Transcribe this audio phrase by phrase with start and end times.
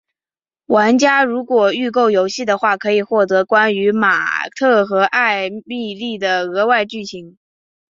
[0.65, 7.37] 玩家如果预购游戏的话可获得关于马特和艾蜜莉的额外剧情。